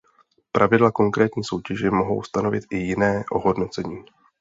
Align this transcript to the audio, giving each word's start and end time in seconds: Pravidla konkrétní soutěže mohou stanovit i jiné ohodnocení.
Pravidla 0.51 0.91
konkrétní 0.91 1.43
soutěže 1.43 1.91
mohou 1.91 2.23
stanovit 2.23 2.63
i 2.71 2.77
jiné 2.77 3.23
ohodnocení. 3.31 4.05